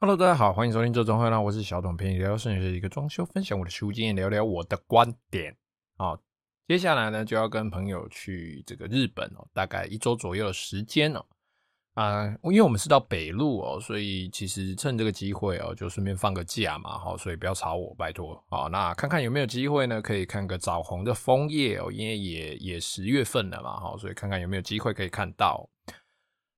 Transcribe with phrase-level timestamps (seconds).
[0.00, 5.56] Hello，大家好，欢迎收听这周会啦我是小董，陪你聊聊设计师一个装修，分享我的实务经验，聊聊我的观点。
[5.96, 6.16] 好，
[6.68, 11.26] 接下来呢就要跟朋友去这个日本哦，大概一周左右的时间哦。
[11.94, 18.40] 啊，因为我们是到北陆哦，所以其实趁这个机会哦，就顺便放个假嘛，好，所以不要吵我，拜托。
[18.48, 25.68] 好，那看看有没有机会呢，可以看个枣红的枫叶哦，因为也也十月份了嘛，好，所以看看有没有机会可以看到。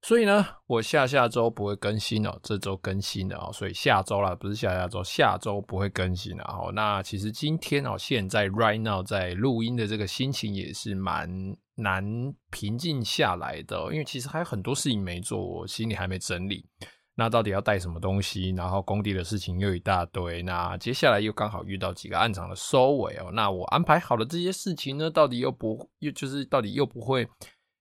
[0.03, 6.73] 所以呢，我下下周不会更新哦，这周更新的哦，所以下周啦，不是下下周，下周不会更新了哦。
[6.75, 11.29] 那其实今天哦，现在 right now 在录音的这个心情也是蛮
[11.75, 12.03] 难
[12.51, 16.67] 平静下来的，因为其实还有很多事情没做，我心里还没整理。
[17.15, 18.49] 那到底要带什么东西？
[18.57, 23.31] 然后工地的事情又一大堆，那接下来又刚好遇到几个暗场的收尾哦。
[23.35, 27.29] 那我安排好了这些事情呢，到底又不又就是到底又不会？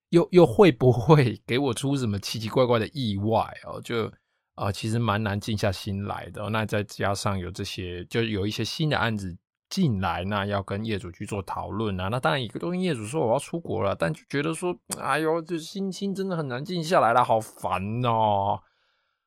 [0.09, 3.80] 又又会不会给我出什么奇奇怪怪的意外哦？
[3.81, 4.12] 就
[4.55, 6.49] 啊、其实蛮难静下心来的。
[6.49, 9.34] 那再加上有这些，就有一些新的案子
[9.70, 12.10] 进来，那要跟业主去做讨论啊。
[12.10, 18.60] 那当然，一个都跟业主说我要出国了，但就觉得说，哎呦，这心情真的很难静下来了，好烦哦。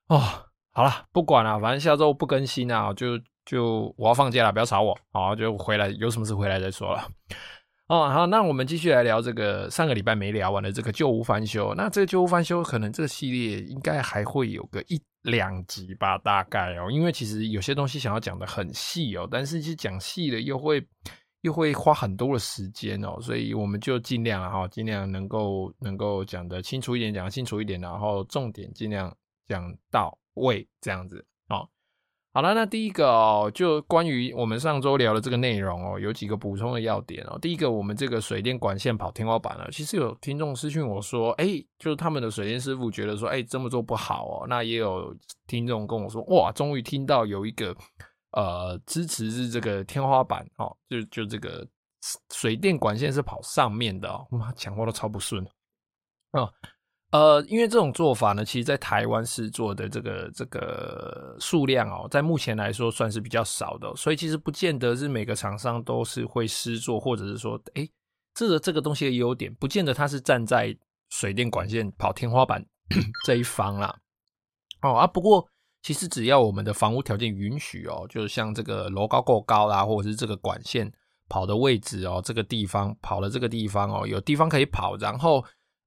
[0.09, 0.21] 哦，
[0.73, 4.95] 好了，不管了，反正下周不更新啊，就就我要放假了，不要吵我。
[5.13, 7.09] 好，就回来，有什么事回来再说了。
[7.93, 11.75] 哦，好，那我们继续来聊这个上个礼拜没聊完的这个旧屋翻修。
[11.75, 16.91] 那这个旧屋翻修，可能这个系列应该还会有个一两集吧，大概哦。
[16.91, 20.83] 因为其实有些东西想要讲得很细哦，但是其实讲细了又会
[21.43, 29.15] 又会花很多的时间哦，所以我们就尽量哈，尽量能够能够讲得清楚一点，讲清楚一点，然后重点尽量
[29.47, 31.23] 讲到位，这样子。
[32.35, 37.39] 好了，那第一个哦，就关于我们上周聊的这个内容哦，有几个补充的要点哦。
[37.39, 44.47] 第一个，我们这个水电管线跑天花板了，其实有听众私讯我说，哎，就是他们的水电师傅觉得说，哎，这么做不好哦。
[44.49, 45.15] 那也有
[45.47, 47.77] 听众跟我说，哇，终于听到有一个
[48.31, 51.69] 呃支持是这个天花板哦，就就这个
[52.33, 55.45] 水电管线是跑上面的哦，妈，讲话都超不顺
[56.33, 56.51] 哦。
[57.13, 67.87] 呃，因为这种做法呢，其实在台湾试做的这个这个数量哦，在目前来说算是比较少的，所以其实不见得是每个厂商都是会试做，或者是说，诶，
[68.33, 70.75] 这个这个东西的优点，不见得它是站在
[71.11, 72.65] 水电管线跑天花板
[73.27, 73.95] 这一方啦。
[74.81, 75.47] 哦啊，不过
[75.83, 80.91] 其实只要我们的房屋条件允许哦，就是像这个楼高够高啦，或者是这个管线
[81.29, 85.45] 跑的位置哦，这个地方跑的这个地方哦，有地方可以跑，然后。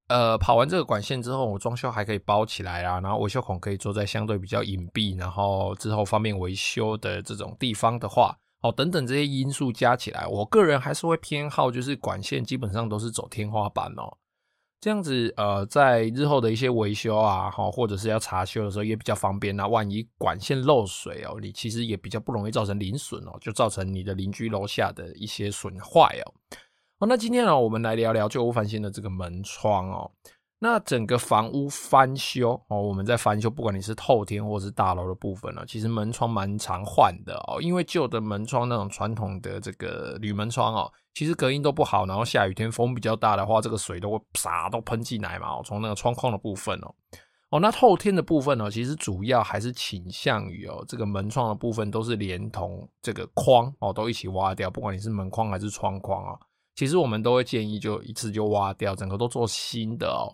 [0.07, 14.17] 呃，跑完这个管线之后，我装修还可以包起来啊，然后维修孔可以做在相对比较隐蔽，然后之后方便维修的这种地方的话，哦，等等这些因素加起来，我个人还是会偏好就是管线基本上都是走天花板哦，
[14.79, 19.55] 这样子呃，在日后的一些维修啊，哈，或者是要查修的时候也比较方便。
[19.55, 26.33] 那万一管线漏水哦，你其实也比较不容易造成邻损哦，就造成你的邻居楼下的一些损坏哦。
[26.99, 30.09] 哦，那今天呢，我们来聊聊旧屋翻新的这个门窗哦。
[30.59, 37.61] 那整个房屋翻修哦，我们在翻修，不管你是透天或是大楼的部分呢，其实门窗蛮常换的哦。
[37.61, 45.61] 因为旧的门窗那种传统的这个铝门窗哦，其实隔音都不好，然后下雨天风比较大的话，这个水都会啪都喷进来嘛。
[45.63, 46.95] 从那个窗框的部分哦，
[47.49, 56.39] 哦，那透天的部分呢，其实主要还是倾向于哦，这个门窗的部分都是连同这个框哦，都一起挖掉，不管你是门框还是窗框啊。
[56.75, 60.29] 其实我们都会建议，就一次就挖掉，整个都做新的哦。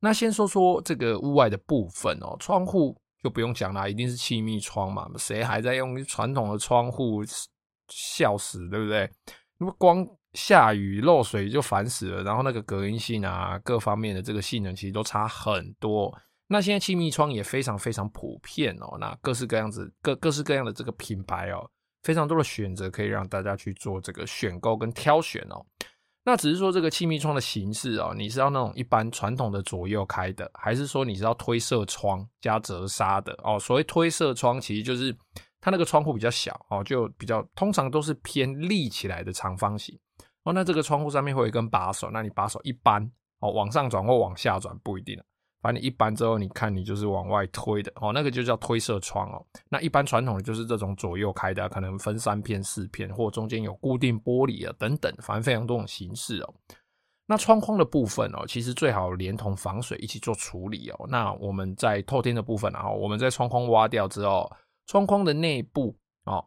[0.00, 5.08] 那先说说这个屋外的部分哦，窗户就不用讲啦，一定是气密窗嘛。
[5.16, 7.22] 谁还在用传统的窗户？
[7.88, 9.08] 笑死，对不对？
[9.58, 16.10] 那么光下雨漏水就烦死了，然后那个隔音性啊，各方面的这个性能其实都差很多。
[16.46, 21.70] 那现在气密窗也非常非常普遍哦，那各式各样子、各各式各样的这个品牌哦。
[22.04, 25.66] 非常多的选择可以让大家去做这个选购跟挑选哦。
[26.26, 33.58] 那只是说这个气密窗的形式哦，你是要那种一般传统的左右开的，还是说你是要推射窗加折纱的哦？
[33.58, 35.14] 所谓推射窗，其实就是
[35.60, 39.98] 它那个窗户比较小哦，就比较通常都是偏立起来的长方形
[40.44, 40.52] 哦。
[40.54, 43.02] 那这个窗户上面会有一根把手，那你把手一扳
[43.40, 45.18] 哦，往上转或往下转不一定。
[45.64, 49.42] 把你一扳之后，你看你就是往外推的哦，那个就叫推射窗哦。
[49.70, 56.54] 那一般传统的就是这种左右开的，可能分三片、四片，或中间有固定玻璃啊等等，反正非常多种形式哦。
[57.24, 61.06] 那窗框的部分哦，其实最好连同防水一起做处理哦。
[61.08, 64.52] 那我们在透天的部分，然后我们在窗框挖掉之后，
[64.86, 65.96] 窗框的内部
[66.26, 66.44] 哦。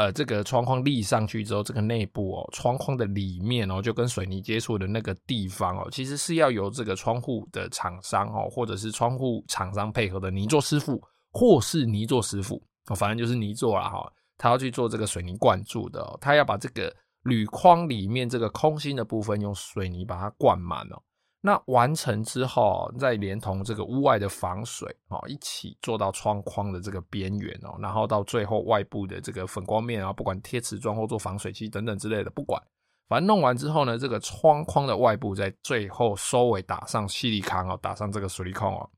[0.00, 10.98] 呃，这个窗框立上去之后，这个内部哦，窗框的里面哦，就跟水泥接触的那个地方哦，其实是要由这个窗户的厂商哦，或者是窗户厂商配合的泥作师傅
[11.32, 12.62] 或是泥作师傅，
[12.96, 16.90] 反正就是泥作啦哈，他要去做这个水泥灌注的，他要把这个
[17.24, 20.96] 铝框里面这个空心的部分用水泥把它灌满哦。
[21.42, 32.62] 那完成之后，再连同这个屋外的防水哦，一起做到窗框的这个边缘哦，然后到最后外部的这个粉光面啊，不管贴瓷砖或做防水漆等等之类的，不管，
[33.08, 38.90] 反正弄完之后呢，这个窗框的外部在最后收尾打上矽利康哦，打上这个水利康哦。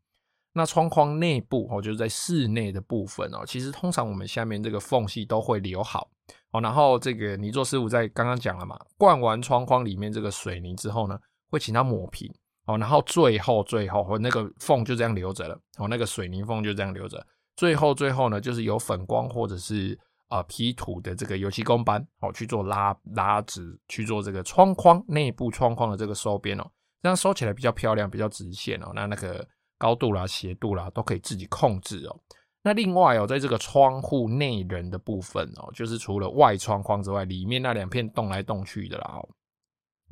[0.52, 6.10] 那窗框内部哦，就是在室内的部分哦，其实通常我们下面这个缝隙都会留好
[6.50, 11.16] 哦，然后这个泥作师傅在刚刚讲了嘛，灌完窗框里面这个水泥之后呢。
[11.52, 12.32] 会请他抹平
[12.66, 17.24] 哦，然后最后最后和那个缝就这样留着了哦，那个水泥缝就这样留着。
[17.56, 19.92] 最后最后呢，就是有粉光或者是
[20.28, 26.64] 啊、呃、P 图的这个油漆工班哦去做拉拉直，去做这个窗框内部窗框的这个收边哦，
[27.02, 28.90] 这样收起来比较漂亮，比较直线哦。
[28.94, 29.46] 那那个
[29.76, 32.18] 高度啦、斜度啦都可以自己控制哦。
[32.62, 39.20] 那另外哦，在这个窗户内人的部分哦，就是除了外窗框之外，里面那两片动来动去的啦。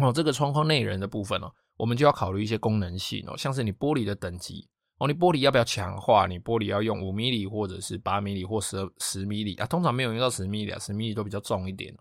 [0.00, 4.68] 哦，这个窗框内人的部分哦，我们就要考虑一些功能性哦，像是你玻璃的等级
[4.98, 6.26] 哦，你玻璃要不要强化？
[6.26, 9.66] 你玻璃要用五 mm 或者是八 mm 或十十 mm 啊？
[9.66, 11.94] 通常没有用到十 mm 啊，十 mm 都比较重一点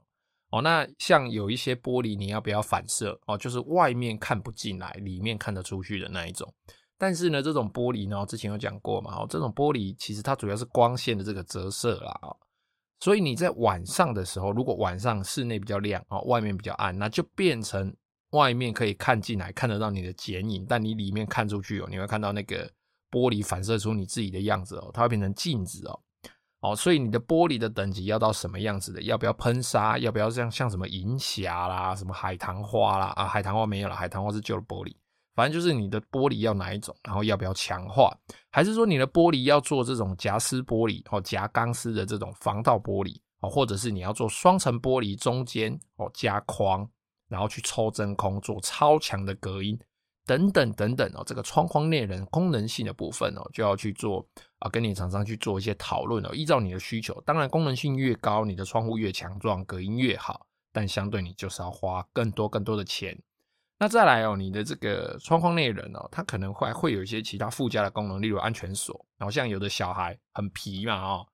[0.51, 0.61] 哦。
[0.61, 3.37] 那像有一些玻璃，你要不要反射哦？
[3.37, 6.53] 就是外面看不进来，里面看得出去的那一种。
[6.97, 12.19] 但是呢，这种玻璃呢，之前有讲过嘛，哦，这种玻璃其实它主要是光线的这个折射啦。
[12.99, 17.95] 所以你在晚上的时候，如果晚上室内比较亮哦，外面比较暗，那就变成
[18.31, 22.69] 外面可以看进来，看得到你的剪影，但你里面看出去哦，你会看到那个
[23.09, 25.99] 玻璃反射出你自己的样子哦，它会变成镜子哦。
[26.61, 29.01] 哦，所以你的玻璃的等级要到什么样子的？
[29.03, 29.97] 要不要喷砂？
[29.97, 33.13] 要不要像像什么银霞啦、什么海棠花啦？
[33.15, 34.93] 啊，海棠花没有了，海棠花是旧的玻璃。
[35.39, 38.13] 反正就是你的玻璃要哪一种，然后要不要强化，
[38.51, 46.85] 还是说你的玻璃要做这种夹丝玻璃哦，夹钢丝的这种防盗玻璃哦，或者是你要做双层玻璃中间哦加框，
[47.29, 49.79] 然后去抽真空做超强的隔音
[50.25, 54.27] 等等等等哦，这个窗框内人功能性的部分哦，就要去做
[54.57, 63.17] 啊，跟你厂商去做一些讨论哦，依照你的需求，当然功能性越高，你的窗户越强壮，隔音越好，但相对你就是要花更多更多的钱。
[63.81, 69.05] 那再来哦，你的这个窗框内人哦，它可能会会有一些其他附加的功能，例如安全锁。
[69.17, 71.25] 然后像有的小孩很皮嘛哦，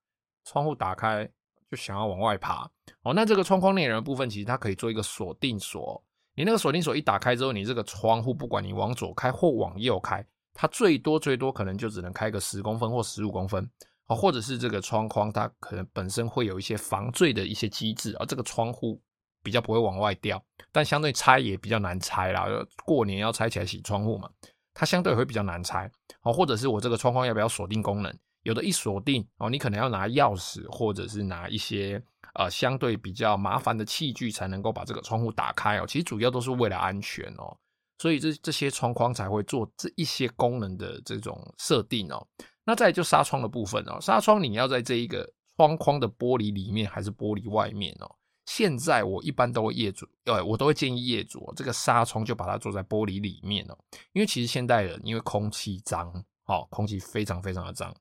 [0.43, 1.27] 窗户打开
[1.71, 2.69] 就想要往外爬
[3.01, 5.99] 哦，那这个窗框内人的部分其实它可以做一个锁定锁。
[6.35, 13.67] 你那个锁定锁一打开之后，你这个窗户不管你往左开或往右开，它最多最多可能就只能开个十公分或十五公分
[14.05, 19.01] 哦，或者是这个窗框它可能本身会有一些防坠的一些机制，而这个窗户。
[19.45, 22.47] 比较不会往外掉，但相对拆也比较难拆啦。
[22.83, 24.27] 过年要拆起来洗窗户嘛，
[24.73, 25.89] 它相对会比较难拆
[26.23, 26.33] 哦。
[26.33, 28.11] 或者是我这个窗框要不要锁定功能？
[28.41, 32.01] 有的一锁定哦，你可能要拿钥匙，或者是拿一些
[32.33, 35.85] 呃相对比较麻烦的器具才能够把这个窗户打开哦。
[35.87, 37.55] 其实主要都是为了安全哦，
[37.99, 42.27] 所以这这些窗框才会做这一些功能的这种设定哦。
[42.63, 48.15] 那再就纱窗的部分哦，纱窗你要在这一个窗框的玻璃里面还是玻璃外面哦？
[48.45, 53.77] 现在我一般都会业主，呃，我都会建议业主，这个纱窗就把它做在玻璃里面哦，
[54.13, 56.11] 因为其实现代人因为空气脏，
[56.45, 57.93] 哦，空气非常非常的脏，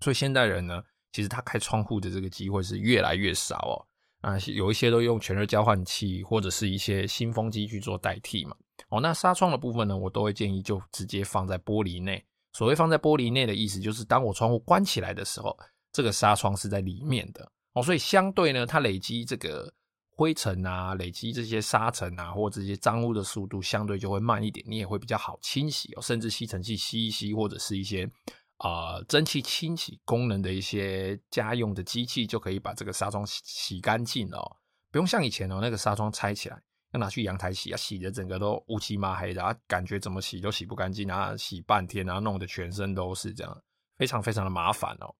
[0.00, 0.82] 所以现代人呢，
[1.12, 3.76] 其实他开窗户的这个机会是越来越少哦，
[4.28, 8.54] 啊，有一些都用全热交换器或者是一些新风机去做代替嘛，
[8.90, 12.24] 哦，那纱窗的部分呢，我都会建议就直接放在玻璃内。
[12.52, 15.58] 所谓放在玻璃内的意思，就是当我窗户关起来的时候，
[15.90, 17.50] 这个纱窗是在里面的。
[17.74, 19.72] 哦，所以相对呢，它累积这个
[20.16, 28.08] 灰尘啊，累积这些沙尘啊，或这些脏污的速度相对就会慢一点，你也会比较好清洗哦，甚至吸尘器吸一吸，或者是一些
[28.58, 34.56] 啊、蒸汽清洗功能的一些家用的机器，就可以把这个纱窗洗洗干净了哦，
[34.92, 36.62] 不用像以前哦，那个纱窗拆起来
[36.92, 43.62] 要拿去阳台洗啊，洗的整个都乌漆嘛黑的啊，感觉怎么洗都洗不干净啊，洗半天啊，弄得全身都是这样，
[43.96, 45.12] 非常非常的麻烦哦。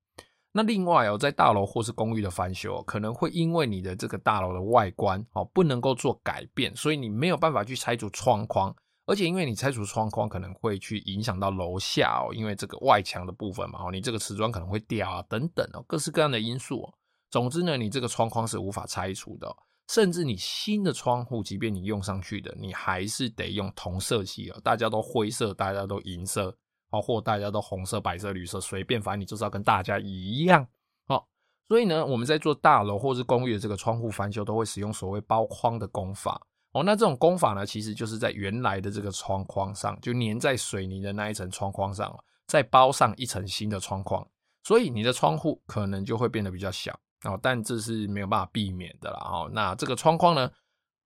[0.56, 8.72] 那另外哦，在大楼或是公寓的翻修，可能会因为你的这个大楼的外观哦不能够做改变，所以你没有办法去拆除窗框，
[9.04, 16.94] 而且因为你拆除窗框可能会去影响到楼下哦，因为这个外墙的部分嘛，哦，你这个瓷砖可能会掉啊等等哦，各式各样的因素哦。
[17.32, 19.52] 总之呢，你这个窗框是无法拆除的，
[19.88, 26.56] 甚至你新的窗户，即便你用上去的，你还是得用同色系哦，大家都灰色，大家都银色。
[27.00, 30.66] 或大家都红色、白色、绿色，随便，反正你就是要跟大家一样
[31.08, 31.24] 哦。
[31.68, 36.40] 所以呢，我们在做大楼或是公寓的这个窗户翻修，都会使用所谓包框的工法
[36.72, 36.82] 哦。
[36.82, 42.14] 那这种工法呢，其实就是在原来的这个窗框上，就粘在水泥的那一层窗框上，
[42.46, 44.26] 再包上一层新的窗框。
[44.62, 46.92] 所以你的窗户可能就会变得比较小
[47.24, 49.50] 哦，但这是没有办法避免的啦哦。
[49.52, 50.50] 那这个窗框呢，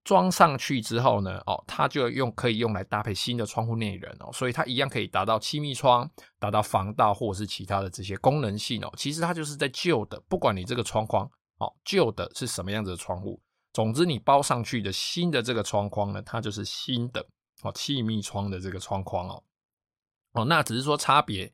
[0.09, 8.91] 装上去之后呢，哦，它就用可以用来搭配新的窗户内人哦，所以它一样可以达到气密窗，达到防盗或者是其他的这些功能性哦。
[8.97, 13.39] 其实它就是在旧的，不管你这个窗框哦，旧的是什么样子的窗户，
[13.75, 17.21] 总之你包上去的新的这个窗框呢，它就是新的
[17.63, 19.45] 哦，气密窗的这个窗框哦。
[20.33, 21.53] 哦，那只是说差别。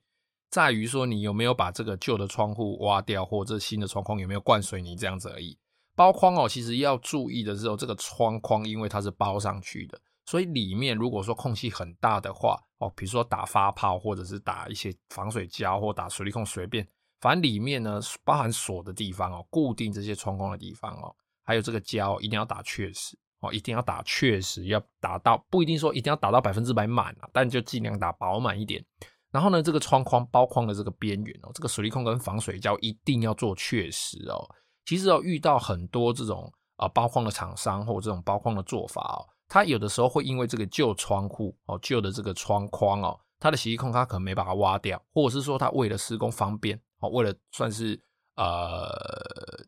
[0.49, 5.59] 在于说你有没有把这个旧的窗户挖掉，或者新的窗框有没有灌水泥这样子而已。
[5.97, 16.87] 包框哦，其实要注意的是哦，这个窗框因为它是包上去的，所以里面如果说空隙很大的话哦，比如说打发泡或者是打一些防水胶或打水力控随便，
[17.21, 28.85] 反正里面呢包含锁的地方哦，固定这些窗框的地方哦，还有这个胶一定要打确实哦，一定要打确实，要打到不一定说一定要打到百分之百满啊，但就尽量打饱满一点。
[29.31, 34.49] 然后呢，这个窗框包框的这个边缘哦，这个水力控跟防水胶一定要做确实哦。
[34.85, 47.99] 其实哦，遇到很多这种啊包框的厂商或者这种包框的做法哦，它有的时候会因为这个旧窗户哦，旧的这个窗框哦，它的矽利康它可能没把它挖掉，或者是说它为了施工方便哦，为了算是
[48.37, 48.91] 呃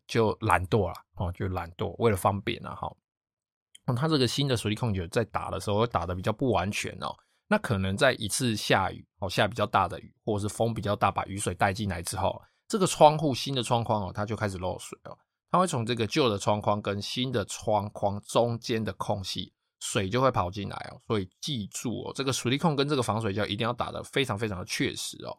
[0.06, 2.92] 就懒惰了哦，就懒惰，为了方便了哈。
[3.86, 7.14] 那它这个新的水力控就在打的时候打得比较不完全哦。
[7.48, 15.16] 那可能在一次下雨哦，下比较大的雨，或者是风比较大，把雨水带进来之后，这个窗户新的窗框哦，它就开始漏水哦。
[15.50, 21.00] 它会从这个旧的窗框跟新的窗框中间的空隙，水就会跑进来哦。
[21.06, 25.38] 所以记住哦，这个水力控跟这个防水胶一定要打得非常非常的确实哦。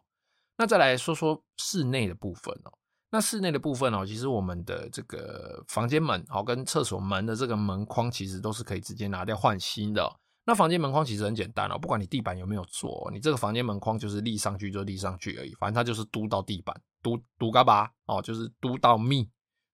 [0.56, 2.72] 那再来说说室内的部分哦。
[3.10, 10.12] 那室内的部分哦，其实我们的这个房间门哦，跟厕所门的这个门框，其实都是可以直接拿掉换新的哦。
[10.48, 19.28] 那房间门框其实很简单哦，不管你地板有没有做，你这个房间门框就是立上去就立上去而已，反正它就是嘟到地板，嘟嘟嘎巴哦，就是嘟到密，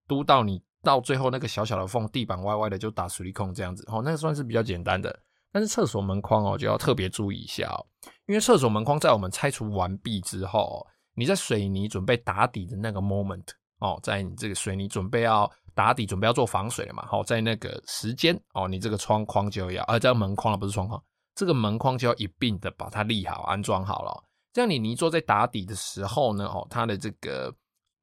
[0.09, 5.17] 嘟到你到最后那个小小的缝，地板歪歪的就打水力控这样子哦，那个算是比较简单的。
[5.53, 7.87] 但是厕所门框哦就要特别注意一下哦，
[8.27, 13.47] 因为厕所门框在我们拆除完毕之后，你在水泥准备打底的那个 moment
[13.79, 15.49] 哦，在你这个水泥准备要。
[15.75, 17.05] 打底准备要做防水了嘛？
[17.07, 21.03] 好，在那个时间哦，你这个窗框就要，呃，这个门框了，不是窗框，
[21.35, 24.25] 这个门框就要一并的把它立好、安装好了。
[24.53, 27.53] 这样你泥做在打底的时候呢，哦，它的这个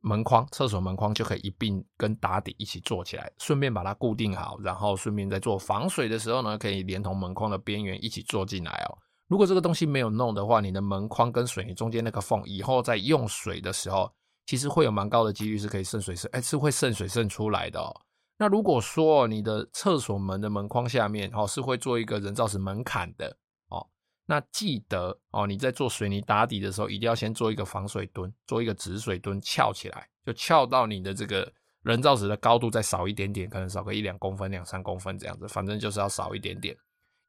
[0.02, 8.98] 门框、厕所门框就可以一并跟打底一起做起来，顺便把它固定好，然后顺便在做防水的时候呢，可以连同门框的边缘一起做进来哦。
[9.28, 14.12] 如果这个东西没有弄的话，你的门框跟水泥中间那个缝，以后在用水的时候。
[14.46, 18.02] 其实会有蛮高的几率是可以渗水渗，哎，是会渗水渗出来的哦。
[18.38, 23.38] 那如果说你的厕所门的门框下面哦是会做一个人造石门槛的
[23.70, 23.88] 哦，
[24.26, 31.50] 那记得哦你在做水泥打底的时候，一定要先做一个防水墩，做一个止水墩翘起来，就翘到你的这个
[31.84, 36.76] 人造石的高度再少一点点，可能少个一两公分、两三公分这样子，反正就是要少一点点，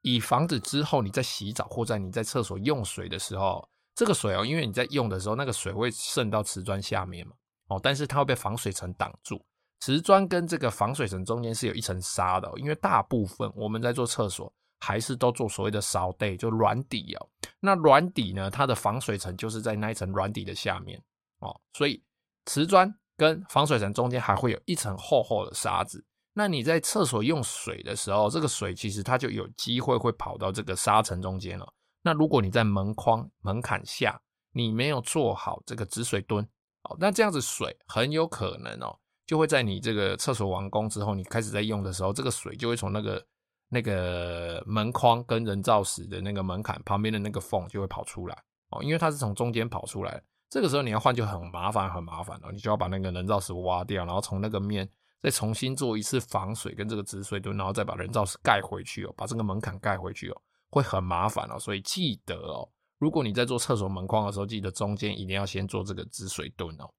[0.01, 3.69] 以防止之后你在洗澡或在你在厕所用水的时候。
[3.95, 7.33] 这个水哦，因为你在用的时候，那个水会渗到瓷砖下面嘛，
[7.67, 9.43] 哦，但是它会被防水层挡住。
[9.79, 17.29] 瓷砖跟这个防水层中间是有一层沙的哦，因为大部分我们在做厕所还是都做所谓的扫地，就软底哦。
[17.59, 21.01] 那软底呢，它的防水层就是在那一层软底的下面
[21.39, 22.01] 哦，所以
[22.45, 26.03] 瓷砖跟防水层中间还会有一层厚厚的沙子。
[26.33, 31.73] 那你在厕所用水的时候，这个水其实它就有机会会跑到这个沙层中间了。
[32.03, 36.47] 那如果你在门框门槛下，你没有做好这个止水墩，
[36.83, 43.25] 哦，那这样子水很有可能哦，就会在你这个厕所完工之后，你开始在用的时候，这个水就会从那个
[43.69, 54.87] 那个门框跟人造石的那个门槛旁边的那个缝就会跑出来哦，因为它是从中间跑出来，这个时候你要换就很麻烦很麻烦了，你就要把那个人造石挖掉，然后从那个面
[55.21, 60.41] 再重新做一次防水跟这个止水墩，然后再把人造石盖回去哦，把这个门槛盖回去哦。
[60.73, 66.89] 会很麻烦哦，所以记得哦，如果你在做厕所门框的时候，记得中间一定要先做这个止水墩哦。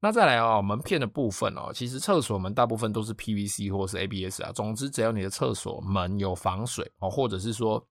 [0.00, 4.50] 那再来哦，门片的部分哦，其实厕所门大部分都是 PVC 或是 ABS 啊。
[4.50, 7.86] 总之，只要你的厕所门有防水哦，或者是说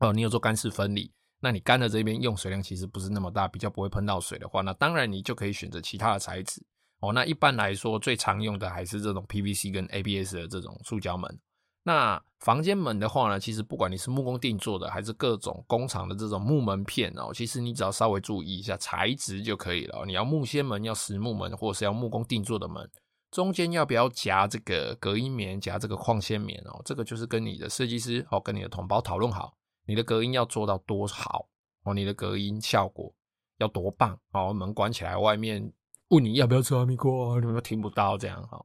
[0.00, 6.60] 哦，你有做干湿分离，那你干的这边用水量其实不是那么大，比较不会喷到水的话，那当然你就可以选择其他的材质
[6.98, 7.12] 哦。
[7.12, 11.40] 那一般来说，最常用的还是这种 PVC 跟 ABS 的这种塑胶门。
[11.88, 20.04] 那房间门的话呢，其实不管你是木工定做的，还是各种工厂的这种木门片哦，其实你只要稍微注意一下材质就可以了。
[20.04, 22.86] 你要木纤门，要实木门，或是要木工定做的门，
[23.30, 26.82] 中间要不要夹这个隔音棉，夹这个矿纤棉哦？
[26.84, 29.54] 这个就是跟你的设计师哦，跟你的同胞讨论好，
[29.86, 31.48] 你的隔音要做到多好
[31.84, 33.10] 哦，你的隔音效果
[33.56, 35.72] 要多棒哦，门关起来，外面
[36.08, 38.62] 问你要不要吃哈密瓜，你们都听不到这样哈。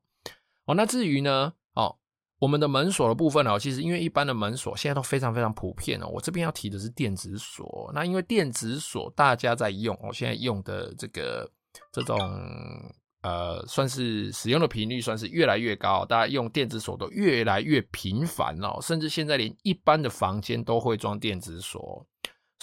[0.66, 1.98] 哦，那至于呢，哦，
[2.40, 6.08] 我们的门锁的部分哦，其实因为一般的门锁现在都非常非常普遍哦。
[6.08, 11.50] 我这边要提的是电子锁，那因为电子锁大家在用，我现在用的这个
[11.92, 12.18] 这种。
[13.24, 22.06] 呃，算是使用的频率算是越来越高，大家用电子锁都越来越频繁哦，甚至现在连一般的房间都会装电子锁。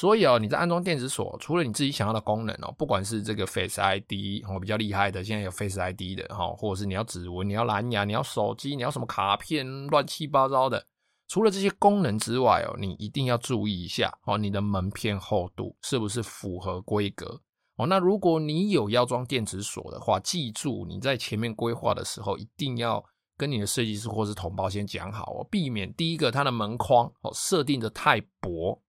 [0.01, 10.87] 所以哦，你在安装电子锁，除了你自己想要的功能哦，不管是这个 Face ID 哦，比较厉害的，现在有 Face ID 的哈，或者是你要指纹、你要蓝牙、你要手机、你要什么卡片，乱七八糟的。
[11.29, 17.39] 除了这些功能之外哦，你一定要注意一下哦，你的门片厚度是不是符合规格。
[17.77, 23.05] 哦，那如果你有要装电子锁的话，记住你在前面规划的时候，一定要
[23.37, 28.81] 跟你的设计师或是同胞先讲好哦，避免第一个它的门框哦设定的太薄，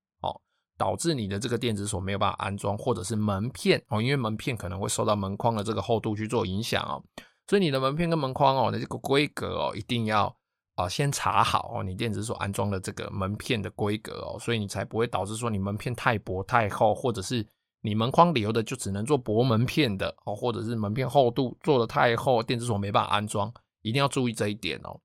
[0.82, 6.98] 导致你的这个电子锁没有办法安装，或者是门片哦，因为门片可能会受到门框的这个厚度去做影响哦，
[7.46, 10.36] 所以你的门片跟门框哦的这个规格哦，一定要
[10.74, 17.46] 啊先查好哦，你电子锁安装的这个门片的规格哦，所以你才不会导致说你门片太薄太厚，或者是。
[17.84, 25.00] 你门框留的就只能做薄门片的哦，或者是门片厚度做的太厚，电子锁没办法安装，一定要注意这一点哦。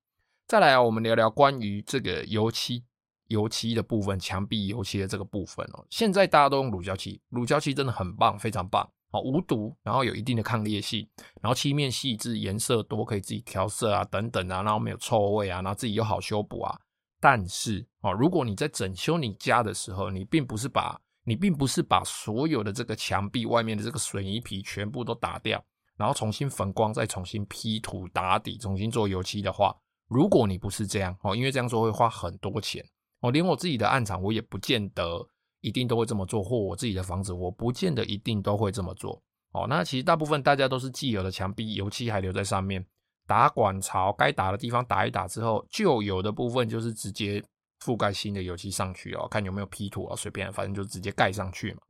[0.47, 2.85] 再来啊，我们聊聊关于这个油漆、
[3.29, 5.85] 油漆的部分，墙壁油漆的这个部分哦。
[5.91, 11.09] 现在大家都用乳胶漆，乳胶漆真的很棒，非常棒哦，无毒，然后有一定的抗裂性，
[11.41, 16.79] 然后漆面细致，颜色多，可以自己调色啊，等等啊，然后没有臭味啊，然后自己又好修补啊。
[17.21, 25.61] 但是哦，如果你在整修你家的时候，你并不是把你并不是把所有的这个墙壁外面的这个水泥皮全部都打掉，
[25.97, 29.75] 然后重新粉光，再重新 P 图打底，重新做油漆的话，
[30.09, 32.85] 如果你不是这样哦，因为这样做会花很多钱
[33.21, 35.27] 哦，连我自己的案场我也不见得
[35.61, 39.21] 一定都会这么做，或我自己的房子我不见得一定都会这么做
[39.53, 39.67] 哦。
[39.69, 42.85] 那其实大部分大家都是既有的墙壁油漆还留在上面，
[43.27, 47.43] 打管槽该打的地方打一打之后，旧有的部分就是直接。
[47.85, 51.81] 覆盖新的油漆上去哦，看有没有 P 图啊，随便，反正就直接盖上去嘛。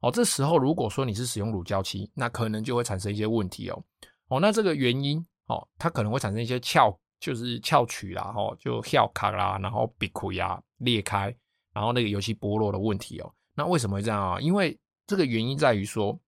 [0.00, 3.84] 哦，这时候如果说你是使用乳胶漆，那可能就会产生一些问题哦。
[4.28, 11.34] 哦，那这个原因哦，它可能会产生一些翘，就是翘曲啦，哦，就翘卡啦，然后壁窟呀裂开，
[11.72, 13.34] 然后那个油漆剥落的问题哦。
[13.54, 14.40] 那为什么会这样啊？
[14.40, 16.18] 因为这个原因在于说，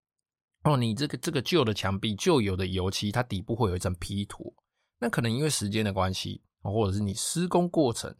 [0.65, 4.55] 哦，你这个这个旧的墙壁旧有的油漆，它底部会有一层皮土，
[4.99, 8.15] 那可能因为时间的关系，或者是你施工过程。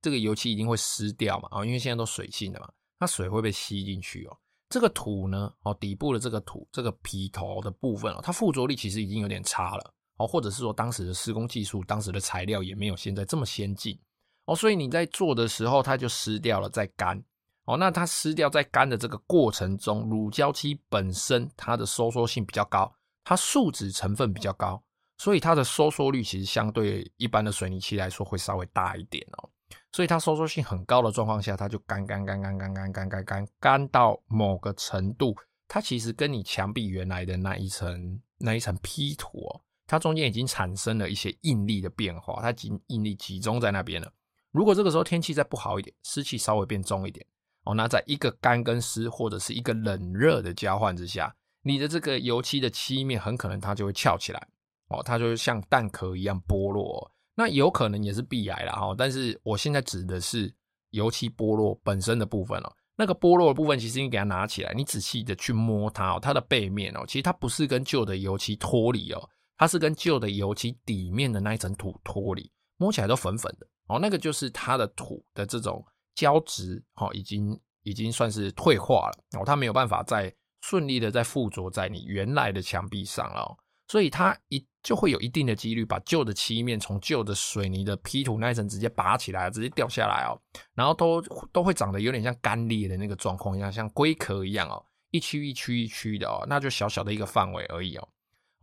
[0.00, 1.48] 这个油漆一定会湿掉嘛？
[1.50, 4.36] 啊，因为现在都水性的嘛，那水会被吸进去哦。
[4.68, 13.98] 这个土呢，哦，底部的这个土，这个皮头的部分哦，它附着力其实已经有点差了哦，或者是说当时的施工技术，当时的材料也没有现在这么先进
[14.46, 17.22] 哦，所以你在做的时候，它就湿掉了再干
[17.64, 17.76] 哦。
[17.76, 24.82] 那它湿掉再干的这个过程中，乳胶漆本身它的收缩性比较高，它树脂成分比较高，
[25.18, 29.50] 所以它的收缩率其实相对一般的水泥漆来说会稍微大一点哦。
[29.92, 35.34] 所以它收缩性很高的状况下，它就干干干干干干干干干到某个程度，
[35.66, 44.12] 它其实跟你墙壁原来的那一层那一层 P 图哦，它中间已经产生了一些应力的变化，它集应力集中在那边了。
[44.50, 47.26] 如果这个时候天气再不好一点，湿气稍微变重一点
[47.64, 54.48] 哦，那在一个干跟湿或者是一个冷热的交换之下，你的这个油漆的漆面很可能它就会翘起来
[54.88, 57.10] 哦，它就会像蛋壳一样剥落。
[57.34, 60.54] 那有可能也是壁癌了哈，但是我现在指的是
[60.90, 62.72] 油漆剥落本身的部分哦。
[62.96, 73.98] 那个剥落的部分，其实你给它拿起来，你仔细的去摸它哦，它的背面哦，其实它不是跟旧的油漆脱离哦，它是跟旧的油漆底面的那一层土脱离，摸起来都粉粉的哦。
[73.98, 83.56] 那个就是它的土的这种胶质哦，已经已经算是退化了哦，它没有办法再顺利的再附着在你原来的墙壁上了哦，
[83.88, 84.66] 所以它一。
[84.84, 90.38] 就会有一定的几率把旧的漆面从旧的水泥的 P 土那一层直接拔起来，直接掉下来哦，
[90.74, 91.22] 然后都
[91.54, 98.06] 都会长得有点像干裂的那个状况一样，像龟壳一样哦，一区一区一区的哦，那就小小的一个范围而已哦。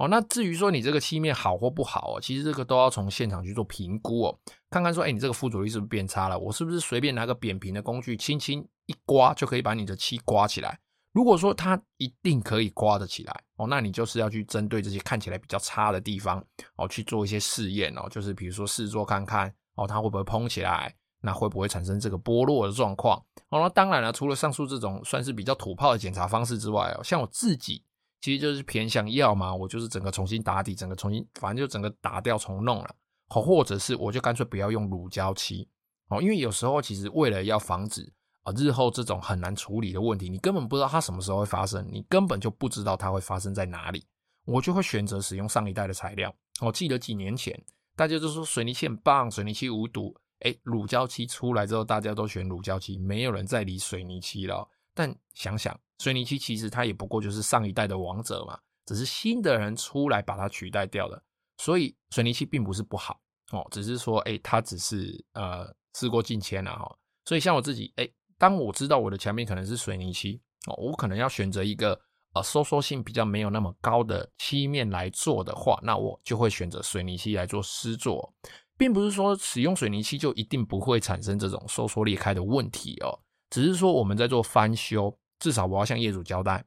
[0.01, 4.39] 哦，那至于说你这个漆面好或不好哦，其实这个都要从现场去做评估哦，
[4.71, 6.39] 看看说，哎，你这个附着力是不是变差了？
[6.39, 10.79] 我是不是随便拿个扁平的工具轻轻一刮就可以把你的漆刮起来？
[11.11, 16.43] 如果说它一定可以刮得起来哦，那你就是要去针对这些看起来比较差的地方
[16.77, 23.23] 哦，去做一些试验哦，就是比如说试做看看哦，它会不会蓬起来，那会不会产生这个剥落的状况？
[23.49, 27.83] 哦，那当然了，除了上述这种算是比较土炮的检查方式之外哦，像我自己
[28.21, 32.95] 其实就是偏向要嘛，我就是整个重新打底，整个重新，反正就整个打掉重弄了，
[33.27, 35.67] 或或者是我就干脆不要用乳胶漆
[36.09, 38.13] 哦，因为有时候其实为了要防止。
[38.43, 44.03] 啊，日后这种很难处理的问题，你根本不知道它什么时候会发生，你根本就不知道它会发生在哪里。
[44.45, 46.33] 我就会选择使用上一代的材料。
[46.59, 47.55] 我记得几年前
[47.95, 50.11] 大家都说水泥漆很棒，水泥漆无毒。
[50.39, 54.67] 哎，乳胶漆出来之后，大家都选乳胶漆，没有人再理水泥漆了。
[54.93, 61.21] 但想想，水泥漆其实它也不过就是上一代的王者嘛，只是新的人出来把它取代掉了。
[61.57, 66.97] 所以水泥漆并不是不好哦，只是说，哎，它只是呃事过境迁了哈。
[67.25, 71.99] 所以像我自己，哎，当我知道我的墙面可能是水泥漆哦，我可能要选择一个
[72.33, 78.33] 呃收缩性比较没有那么高的漆面来做的话，那我就会选择水泥漆来做施作。
[78.77, 83.19] 并不是说使用水泥漆就一定不会产生这种收缩裂开的问题哦，
[83.51, 86.65] 只是说我们在做翻修，至少我要向业主交代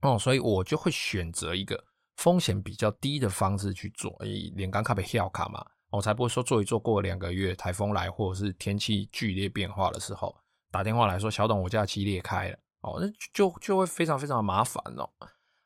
[0.00, 1.84] 哦，所以我就会选择一个
[2.16, 10.34] 风险比较低的方式去做，诶，连刚卡被跳卡嘛，我才不会说做一做过两个月台风来或者是天气剧烈变化的时候
[10.72, 15.08] 打电话来说，小董我家漆裂开了哦，那就就会非常非常的麻烦哦。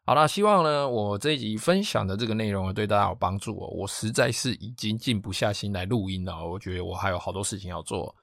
[0.07, 3.69] 好啦，希望呢，我这一集分享的这个内容对大家有帮助哦。
[3.69, 8.15] 我实在是已经静不下心来录音了，我觉得我还有好多事情要做。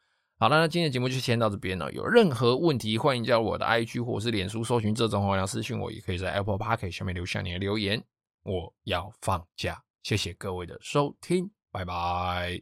[0.42, 1.92] 好了，那今天的节目就先到这边了。
[1.92, 8.04] 有任何问题，欢迎加入我的 IG 或者是脸书搜寻这种话，私讯我，也可以在 Apple Park 下面留下你的留言。
[8.42, 12.50] 我要放假，谢谢各位的收听，拜拜。